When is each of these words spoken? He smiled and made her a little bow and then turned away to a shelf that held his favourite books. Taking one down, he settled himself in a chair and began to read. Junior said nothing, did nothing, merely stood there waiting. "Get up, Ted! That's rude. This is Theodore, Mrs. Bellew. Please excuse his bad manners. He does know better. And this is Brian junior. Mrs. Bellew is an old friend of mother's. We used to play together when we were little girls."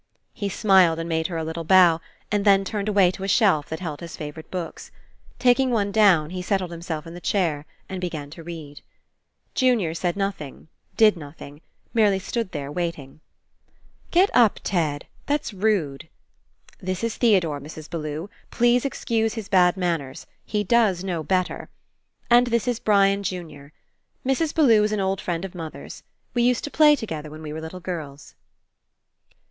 He 0.33 0.49
smiled 0.49 0.97
and 0.97 1.07
made 1.07 1.27
her 1.27 1.37
a 1.37 1.43
little 1.43 1.63
bow 1.63 2.01
and 2.31 2.43
then 2.43 2.65
turned 2.65 2.89
away 2.89 3.11
to 3.11 3.23
a 3.23 3.27
shelf 3.27 3.69
that 3.69 3.81
held 3.81 3.99
his 3.99 4.17
favourite 4.17 4.49
books. 4.49 4.89
Taking 5.37 5.69
one 5.69 5.91
down, 5.91 6.31
he 6.31 6.41
settled 6.41 6.71
himself 6.71 7.05
in 7.05 7.15
a 7.15 7.19
chair 7.19 7.67
and 7.87 8.01
began 8.01 8.31
to 8.31 8.41
read. 8.41 8.81
Junior 9.53 9.93
said 9.93 10.15
nothing, 10.17 10.69
did 10.97 11.15
nothing, 11.15 11.61
merely 11.93 12.17
stood 12.17 12.51
there 12.51 12.71
waiting. 12.71 13.19
"Get 14.09 14.31
up, 14.33 14.59
Ted! 14.63 15.05
That's 15.27 15.53
rude. 15.53 16.09
This 16.79 17.03
is 17.03 17.17
Theodore, 17.17 17.61
Mrs. 17.61 17.87
Bellew. 17.87 18.27
Please 18.49 18.85
excuse 18.85 19.35
his 19.35 19.49
bad 19.49 19.77
manners. 19.77 20.25
He 20.43 20.63
does 20.63 21.03
know 21.03 21.21
better. 21.21 21.69
And 22.27 22.47
this 22.47 22.67
is 22.67 22.79
Brian 22.79 23.21
junior. 23.21 23.71
Mrs. 24.25 24.55
Bellew 24.55 24.81
is 24.83 24.91
an 24.91 24.99
old 24.99 25.21
friend 25.21 25.45
of 25.45 25.53
mother's. 25.53 26.01
We 26.33 26.41
used 26.41 26.63
to 26.63 26.71
play 26.71 26.95
together 26.95 27.29
when 27.29 27.43
we 27.43 27.53
were 27.53 27.61
little 27.61 27.79
girls." 27.79 28.33